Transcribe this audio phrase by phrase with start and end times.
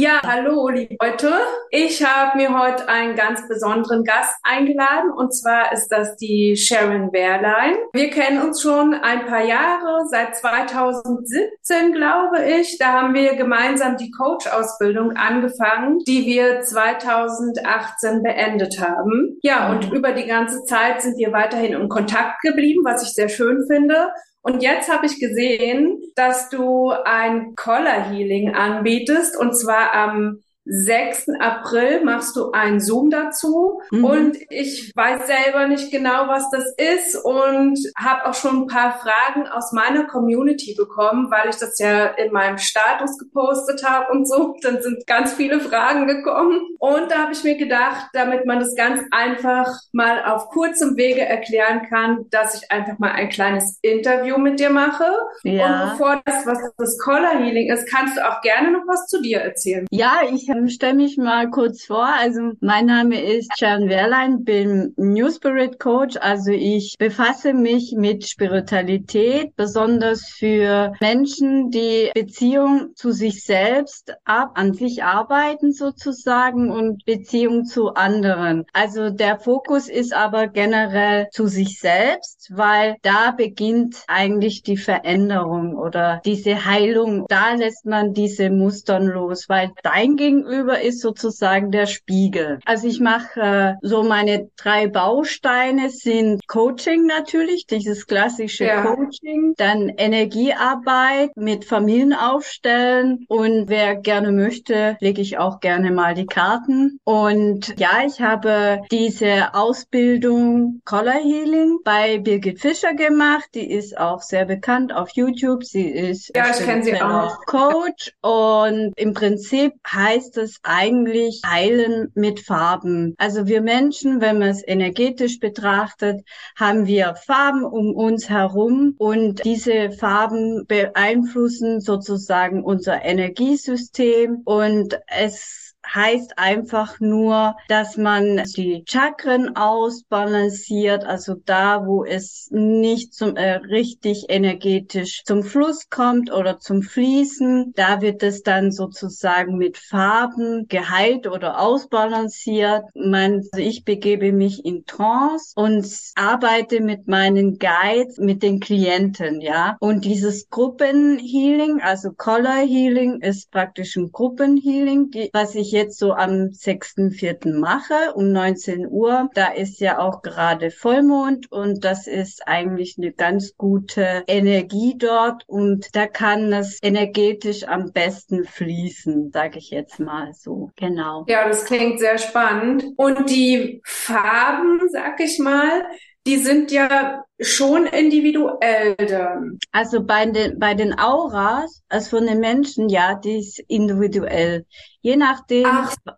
[0.00, 1.32] Ja, hallo liebe Leute.
[1.72, 7.12] Ich habe mir heute einen ganz besonderen Gast eingeladen und zwar ist das die Sharon
[7.12, 7.74] Wehrlein.
[7.92, 12.78] Wir kennen uns schon ein paar Jahre, seit 2017 glaube ich.
[12.78, 19.40] Da haben wir gemeinsam die Coach-Ausbildung angefangen, die wir 2018 beendet haben.
[19.42, 23.28] Ja, und über die ganze Zeit sind wir weiterhin in Kontakt geblieben, was ich sehr
[23.28, 24.12] schön finde.
[24.42, 31.28] Und jetzt habe ich gesehen, dass du ein Collar Healing anbietest und zwar am 6.
[31.40, 34.04] April machst du einen Zoom dazu mhm.
[34.04, 38.98] und ich weiß selber nicht genau, was das ist und habe auch schon ein paar
[38.98, 44.28] Fragen aus meiner Community bekommen, weil ich das ja in meinem Status gepostet habe und
[44.28, 44.56] so.
[44.62, 48.74] Dann sind ganz viele Fragen gekommen und da habe ich mir gedacht, damit man das
[48.74, 54.36] ganz einfach mal auf kurzem Wege erklären kann, dass ich einfach mal ein kleines Interview
[54.36, 55.10] mit dir mache.
[55.44, 55.84] Ja.
[55.84, 59.22] Und bevor das, was das Color Healing ist, kannst du auch gerne noch was zu
[59.22, 59.86] dir erzählen.
[59.90, 62.06] Ja, ich ähm, stelle mich mal kurz vor.
[62.06, 66.16] Also mein Name ist Sharon Wehrlein, bin New Spirit Coach.
[66.20, 74.52] Also ich befasse mich mit Spiritualität, besonders für Menschen, die Beziehung zu sich selbst ab,
[74.54, 78.64] an sich arbeiten sozusagen und Beziehung zu anderen.
[78.72, 85.76] Also der Fokus ist aber generell zu sich selbst, weil da beginnt eigentlich die Veränderung
[85.76, 87.26] oder diese Heilung.
[87.28, 92.58] Da lässt man diese Mustern los, weil dein Gegenüber ist sozusagen der Spiegel.
[92.64, 98.82] Also ich mache äh, so meine drei Bausteine sind Coaching natürlich, dieses klassische ja.
[98.82, 106.14] Coaching, dann Energiearbeit mit Familien aufstellen und wer gerne möchte, lege ich auch gerne mal
[106.14, 106.98] die Karten.
[107.04, 113.48] Und ja, ich habe diese Ausbildung Color Healing bei Birgit Fischer gemacht.
[113.54, 115.64] Die ist auch sehr bekannt auf YouTube.
[115.64, 117.38] Sie ist ja, ich kenne sie auch.
[117.46, 123.14] Coach und im Prinzip heißt es eigentlich heilen mit Farben.
[123.18, 126.22] Also wir Menschen, wenn man es energetisch betrachtet,
[126.56, 135.67] haben wir Farben um uns herum und diese Farben beeinflussen sozusagen unser Energiesystem und es
[135.94, 143.54] heißt einfach nur, dass man die Chakren ausbalanciert, also da, wo es nicht zum äh,
[143.54, 150.66] richtig energetisch zum Fluss kommt oder zum Fließen, da wird es dann sozusagen mit Farben
[150.68, 152.84] geheilt oder ausbalanciert.
[152.94, 159.40] Man, also ich begebe mich in Trance und arbeite mit meinen Guides, mit den Klienten,
[159.40, 159.76] ja.
[159.80, 166.12] Und dieses Gruppenhealing, also Color Healing, ist praktisch ein Gruppenhealing, die, was ich jetzt so
[166.12, 167.58] am 6.4.
[167.58, 169.30] mache um 19 Uhr.
[169.34, 175.44] Da ist ja auch gerade Vollmond und das ist eigentlich eine ganz gute Energie dort
[175.46, 180.70] und da kann es energetisch am besten fließen, sage ich jetzt mal so.
[180.76, 181.24] Genau.
[181.28, 182.84] Ja, das klingt sehr spannend.
[182.96, 185.84] Und die Farben, sag ich mal,
[186.28, 189.58] die sind ja schon individuell dann.
[189.72, 194.66] Also bei den, bei den Auras, also von den Menschen, ja, die ist individuell.
[195.00, 195.66] Je nachdem,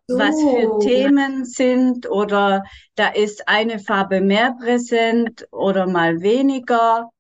[0.08, 0.18] so.
[0.18, 2.64] was für Themen sind oder
[2.96, 7.10] da ist eine Farbe mehr präsent oder mal weniger.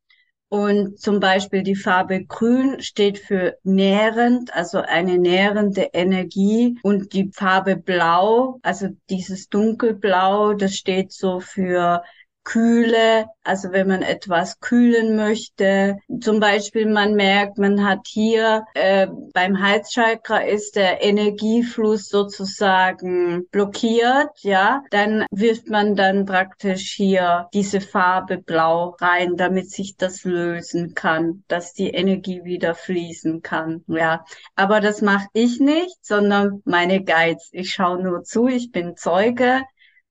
[0.48, 6.76] Und zum Beispiel die Farbe Grün steht für nährend, also eine nährende Energie.
[6.82, 12.02] Und die Farbe Blau, also dieses Dunkelblau, das steht so für
[12.44, 15.98] Kühle, also wenn man etwas kühlen möchte.
[16.20, 24.30] Zum Beispiel man merkt, man hat hier äh, beim Heizchakra ist der Energiefluss sozusagen blockiert,
[24.40, 30.94] ja, dann wirft man dann praktisch hier diese Farbe Blau rein, damit sich das lösen
[30.94, 34.24] kann, dass die Energie wieder fließen kann, ja.
[34.56, 37.50] Aber das mache ich nicht, sondern meine Guides.
[37.52, 39.62] Ich schaue nur zu, ich bin Zeuge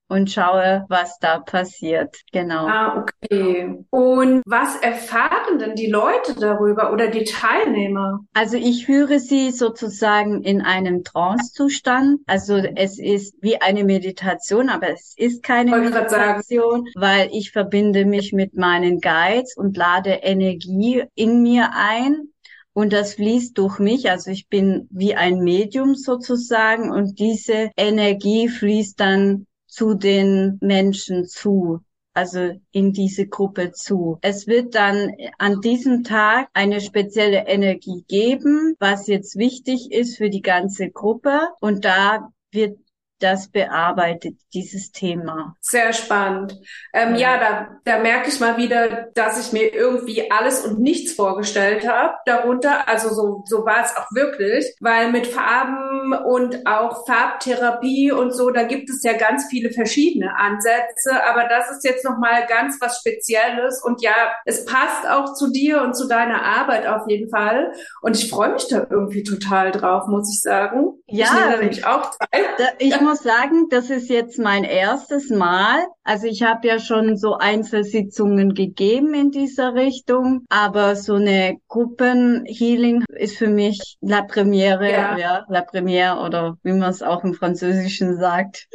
[0.09, 2.17] und schaue, was da passiert.
[2.33, 2.67] Genau.
[2.67, 3.77] Ah, okay.
[3.91, 8.19] Und was erfahren denn die Leute darüber oder die Teilnehmer?
[8.33, 12.21] Also ich führe sie sozusagen in einem Trance-Zustand.
[12.25, 18.33] Also es ist wie eine Meditation, aber es ist keine Meditation, weil ich verbinde mich
[18.33, 22.29] mit meinen Guides und lade Energie in mir ein
[22.73, 24.09] und das fließt durch mich.
[24.09, 31.25] Also ich bin wie ein Medium sozusagen und diese Energie fließt dann zu den Menschen
[31.27, 31.81] zu.
[32.13, 34.17] also in diese Gruppe zu.
[34.21, 40.29] Es wird dann an diesem Tag eine spezielle Energie geben, was jetzt wichtig ist für
[40.29, 41.39] die ganze Gruppe.
[41.61, 42.79] Und da wird
[43.19, 45.55] das bearbeitet, dieses Thema.
[45.61, 46.55] Sehr spannend.
[46.93, 51.13] Ähm, ja, da, da merke ich mal wieder, dass ich mir irgendwie alles und nichts
[51.13, 52.87] vorgestellt habe darunter.
[52.87, 58.49] Also so, so war es auch wirklich, weil mit Farben und auch Farbtherapie und so,
[58.49, 62.99] da gibt es ja ganz viele verschiedene Ansätze, aber das ist jetzt nochmal ganz was
[62.99, 64.13] Spezielles und ja,
[64.45, 68.53] es passt auch zu dir und zu deiner Arbeit auf jeden Fall und ich freue
[68.53, 70.93] mich da irgendwie total drauf, muss ich sagen.
[71.07, 72.45] Ja, ich nehme nämlich auch Zeit.
[72.57, 75.87] Da, ich muss sagen, das ist jetzt mein erstes Mal.
[76.03, 83.03] Also ich habe ja schon so Einzelsitzungen gegeben in dieser Richtung, aber so eine Gruppenhealing
[83.09, 87.33] ist für mich la première, ja, ja la première oder wie man es auch im
[87.33, 88.67] Französischen sagt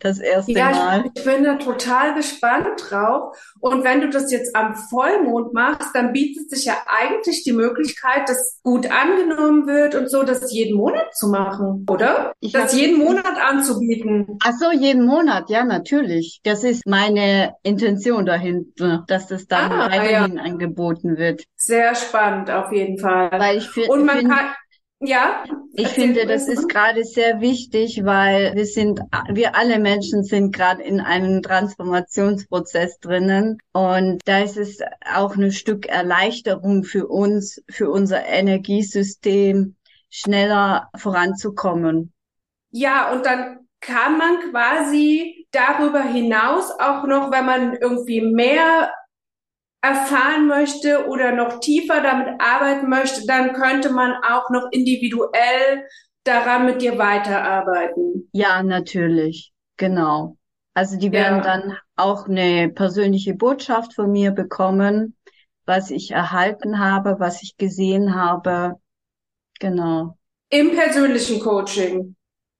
[0.00, 1.04] das erste ja, Mal.
[1.06, 3.36] Ich, ich bin da total gespannt drauf.
[3.60, 8.28] Und wenn du das jetzt am Vollmond machst, dann bietet sich ja eigentlich die Möglichkeit,
[8.28, 12.32] dass gut angenommen wird und so, das jeden Monat zu machen, oder?
[12.40, 14.38] Ich das jeden Monat anzubieten.
[14.42, 16.40] Ach so, jeden Monat, ja, natürlich.
[16.44, 20.42] Das ist meine Intention dahinter, dass das dann ah, weiterhin ja.
[20.42, 21.44] angeboten wird.
[21.56, 23.30] Sehr spannend, auf jeden Fall.
[23.32, 24.54] Weil ich und man kann,
[25.06, 25.44] ja.
[25.72, 30.82] Ich finde, das ist gerade sehr wichtig, weil wir sind, wir alle Menschen sind gerade
[30.82, 33.58] in einem Transformationsprozess drinnen.
[33.72, 34.78] Und da ist es
[35.12, 39.76] auch ein Stück Erleichterung für uns, für unser Energiesystem,
[40.10, 42.12] schneller voranzukommen.
[42.70, 48.92] Ja, und dann kann man quasi darüber hinaus auch noch, wenn man irgendwie mehr
[49.84, 55.86] erfahren möchte oder noch tiefer damit arbeiten möchte, dann könnte man auch noch individuell
[56.24, 58.30] daran mit dir weiterarbeiten.
[58.32, 59.52] Ja, natürlich.
[59.76, 60.38] Genau.
[60.72, 61.42] Also die werden ja.
[61.42, 65.16] dann auch eine persönliche Botschaft von mir bekommen,
[65.66, 68.76] was ich erhalten habe, was ich gesehen habe.
[69.60, 70.16] Genau.
[70.48, 72.16] Im persönlichen Coaching.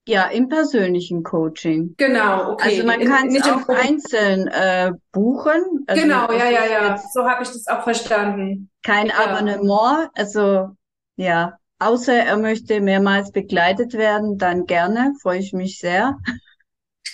[0.06, 1.94] Ja, im persönlichen Coaching.
[1.96, 2.68] Genau, okay.
[2.68, 5.84] Also man kann es auch einzeln äh, buchen.
[5.86, 7.02] Also genau, ja, ja, ja.
[7.12, 8.70] So habe ich das auch verstanden.
[8.82, 9.14] Kein ja.
[9.14, 10.68] Abonnement, also
[11.16, 11.58] ja.
[11.78, 16.18] Außer er möchte mehrmals begleitet werden, dann gerne, freue ich mich sehr.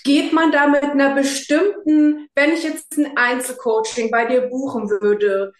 [0.05, 5.53] Geht man da mit einer bestimmten, wenn ich jetzt ein Einzelcoaching bei dir buchen würde,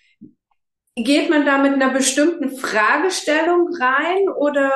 [0.97, 4.73] geht man da mit einer bestimmten Fragestellung rein oder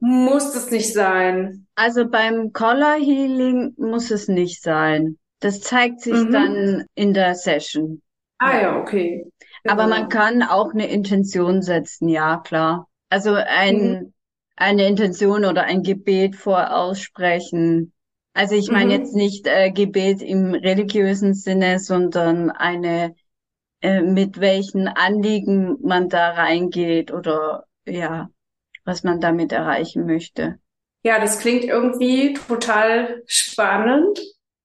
[0.00, 1.66] muss das nicht sein?
[1.74, 5.18] Also beim Color Healing muss es nicht sein.
[5.40, 6.32] Das zeigt sich mhm.
[6.32, 8.02] dann in der Session.
[8.38, 9.30] Ah ja, okay.
[9.62, 9.74] Genau.
[9.74, 12.88] Aber man kann auch eine Intention setzen, ja, klar.
[13.10, 14.12] Also ein, mhm.
[14.56, 17.92] eine Intention oder ein Gebet voraussprechen.
[18.32, 19.00] Also ich meine mhm.
[19.00, 23.14] jetzt nicht äh, Gebet im religiösen Sinne, sondern eine,
[23.82, 28.30] äh, mit welchen Anliegen man da reingeht oder ja
[28.90, 30.58] was man damit erreichen möchte.
[31.04, 34.20] Ja, das klingt irgendwie total spannend.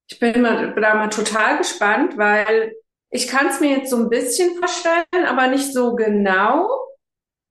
[0.09, 2.73] Ich bin mal, da mal total gespannt, weil
[3.11, 6.67] ich kann es mir jetzt so ein bisschen vorstellen, aber nicht so genau.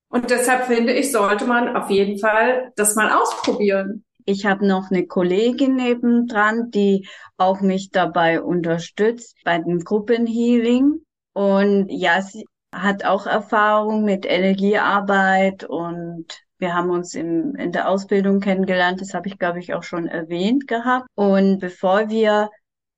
[0.08, 4.04] Und deshalb finde ich, sollte man auf jeden Fall das mal ausprobieren.
[4.24, 7.06] Ich habe noch eine Kollegin nebendran, die
[7.36, 11.04] auch mich dabei unterstützt bei dem Gruppenhealing.
[11.34, 17.88] Und ja, sie hat auch Erfahrung mit Energiearbeit und wir haben uns im, in der
[17.88, 21.06] Ausbildung kennengelernt, das habe ich, glaube ich, auch schon erwähnt gehabt.
[21.14, 22.50] Und bevor wir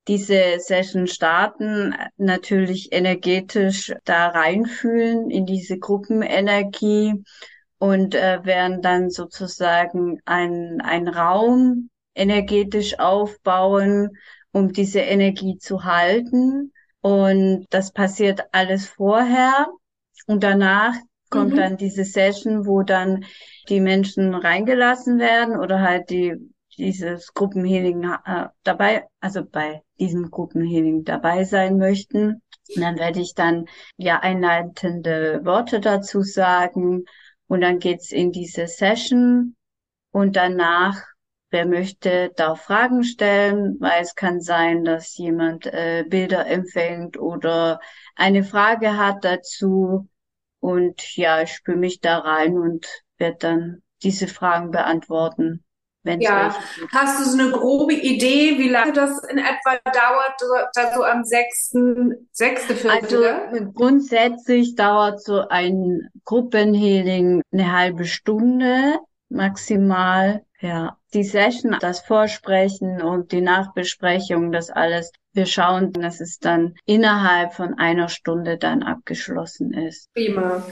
[0.08, 7.24] diese Session starten, natürlich energetisch da reinfühlen in diese Gruppenenergie
[7.78, 14.16] und äh, werden dann sozusagen ein, ein Raum energetisch aufbauen,
[14.52, 16.72] um diese Energie zu halten.
[17.00, 19.66] Und das passiert alles vorher.
[20.26, 20.94] Und danach
[21.30, 21.56] kommt mhm.
[21.56, 23.24] dann diese Session, wo dann
[23.68, 26.36] die Menschen reingelassen werden oder halt die
[26.78, 32.42] dieses Gruppenhealing äh, dabei, also bei diesem Gruppenhealing dabei sein möchten.
[32.74, 33.66] Und dann werde ich dann
[33.96, 37.04] ja einleitende Worte dazu sagen
[37.46, 39.56] und dann geht's in diese Session
[40.10, 41.00] und danach,
[41.50, 47.80] wer möchte, darf Fragen stellen, weil es kann sein, dass jemand äh, Bilder empfängt oder
[48.16, 50.08] eine Frage hat dazu
[50.60, 52.86] und ja, ich spüre mich da rein und
[53.18, 55.64] werde dann diese Fragen beantworten.
[56.06, 56.54] Wenn ja,
[56.92, 62.28] hast du so eine grobe Idee, wie lange das in etwa dauert, so am sechsten,
[62.30, 63.24] sechste Viertel?
[63.24, 70.44] Also grundsätzlich dauert so ein Gruppenhealing eine halbe Stunde maximal.
[70.60, 76.74] Ja, die Session, das Vorsprechen und die Nachbesprechung, das alles wir schauen, dass es dann
[76.86, 80.12] innerhalb von einer Stunde dann abgeschlossen ist.
[80.14, 80.66] Prima.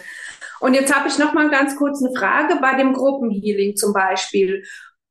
[0.60, 4.64] Und jetzt habe ich noch mal ganz kurz eine Frage bei dem Gruppenhealing zum Beispiel.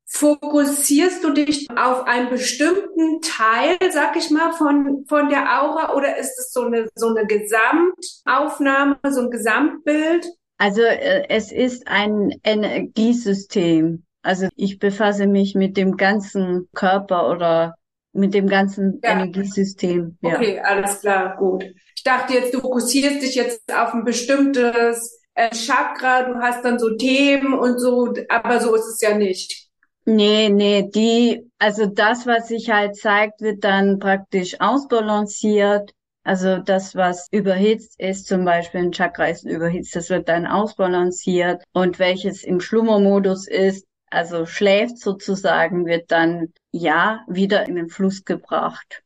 [0.08, 6.18] Fokussierst du dich auf einen bestimmten Teil, sag ich mal, von, von der Aura oder
[6.18, 10.28] ist es so eine, so eine Gesamtaufnahme, so ein Gesamtbild?
[10.58, 14.06] Also äh, es ist ein Energiesystem.
[14.22, 17.76] Also ich befasse mich mit dem ganzen Körper oder
[18.14, 19.12] mit dem ganzen ja.
[19.12, 20.18] Energiesystem.
[20.22, 20.36] Ja.
[20.36, 21.66] Okay, alles klar, gut.
[21.96, 26.80] Ich dachte jetzt, du fokussierst dich jetzt auf ein bestimmtes äh, Chakra, du hast dann
[26.80, 29.70] so Themen und so, aber so ist es ja nicht.
[30.06, 35.92] Nee, nee, die, also das, was sich halt zeigt, wird dann praktisch ausbalanciert.
[36.26, 41.64] Also das, was überhitzt ist, zum Beispiel ein Chakra ist überhitzt, das wird dann ausbalanciert.
[41.74, 48.24] Und welches im Schlummermodus ist, also schläft sozusagen, wird dann ja wieder in den Fluss
[48.26, 49.04] gebracht.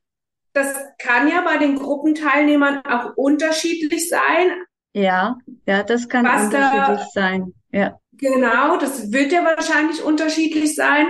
[0.53, 4.51] Das kann ja bei den Gruppenteilnehmern auch unterschiedlich sein.
[4.93, 7.53] Ja, ja, das kann Was unterschiedlich da, sein.
[7.71, 7.99] Ja.
[8.13, 11.07] Genau, das wird ja wahrscheinlich unterschiedlich sein.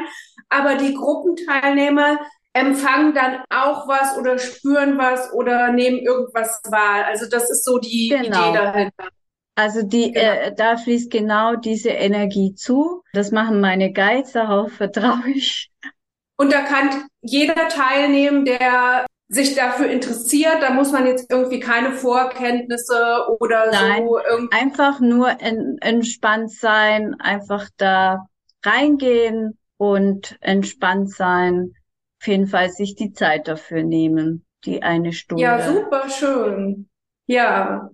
[0.50, 2.20] Aber die Gruppenteilnehmer
[2.54, 7.06] empfangen dann auch was oder spüren was oder nehmen irgendwas wahr.
[7.06, 8.50] Also das ist so die genau.
[8.50, 9.08] Idee dahinter.
[9.58, 10.26] Also die, genau.
[10.26, 13.04] äh, da fließt genau diese Energie zu.
[13.14, 15.72] Das machen meine Guides, darauf vertraue ich.
[16.38, 20.62] Und da kann jeder teilnehmen, der sich dafür interessiert.
[20.62, 24.20] Da muss man jetzt irgendwie keine Vorkenntnisse oder Nein, so.
[24.20, 28.28] Irgendwie einfach nur en entspannt sein, einfach da
[28.64, 31.74] reingehen und entspannt sein.
[32.22, 35.42] Auf jeden Fall sich die Zeit dafür nehmen, die eine Stunde.
[35.42, 36.88] Ja, super schön.
[37.26, 37.90] Ja,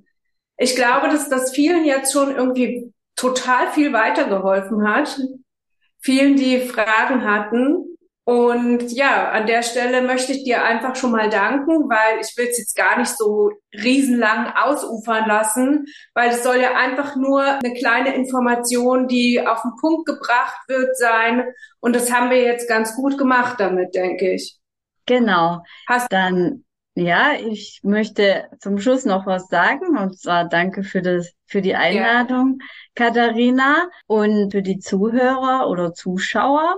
[0.58, 5.20] ich glaube, dass das vielen jetzt schon irgendwie total viel weitergeholfen hat.
[6.00, 7.94] Vielen, die Fragen hatten.
[8.26, 12.48] Und ja, an der Stelle möchte ich dir einfach schon mal danken, weil ich will
[12.50, 17.74] es jetzt gar nicht so riesenlang ausufern lassen, weil es soll ja einfach nur eine
[17.74, 21.44] kleine Information, die auf den Punkt gebracht wird sein.
[21.82, 24.58] Und das haben wir jetzt ganz gut gemacht damit, denke ich.
[25.06, 25.62] Genau.
[25.90, 26.64] Hast Dann
[26.96, 31.76] ja, ich möchte zum Schluss noch was sagen und zwar danke für das, für die
[31.76, 32.68] Einladung, ja.
[32.96, 36.76] Katharina und für die Zuhörer oder Zuschauer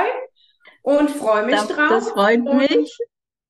[0.81, 1.89] und freue mich das, drauf.
[1.89, 2.97] Das freut mich.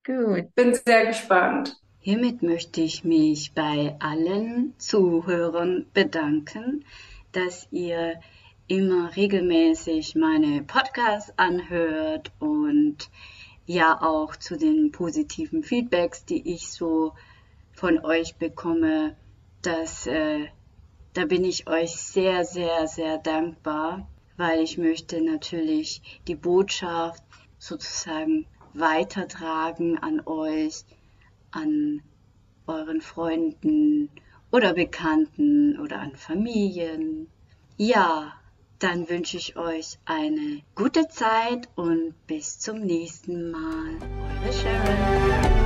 [0.04, 0.54] Gut.
[0.54, 1.76] Bin sehr gespannt.
[1.98, 6.84] Hiermit möchte ich mich bei allen Zuhörern bedanken,
[7.32, 8.20] dass ihr
[8.68, 13.10] immer regelmäßig meine Podcasts anhört und
[13.66, 17.14] ja auch zu den positiven Feedbacks, die ich so
[17.72, 19.16] von euch bekomme,
[19.62, 20.46] dass äh,
[21.12, 27.22] da bin ich euch sehr, sehr, sehr dankbar, weil ich möchte natürlich die Botschaft
[27.58, 30.84] sozusagen weitertragen an euch,
[31.50, 32.02] an
[32.66, 34.10] euren Freunden
[34.50, 37.28] oder Bekannten oder an Familien.
[37.78, 38.34] Ja,
[38.78, 43.98] dann wünsche ich euch eine gute Zeit und bis zum nächsten Mal.
[44.42, 45.65] Eure Sharon.